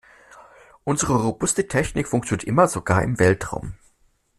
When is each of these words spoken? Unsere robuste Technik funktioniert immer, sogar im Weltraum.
Unsere 0.83 1.13
robuste 1.21 1.67
Technik 1.67 2.07
funktioniert 2.07 2.43
immer, 2.47 2.67
sogar 2.67 3.03
im 3.03 3.19
Weltraum. 3.19 3.75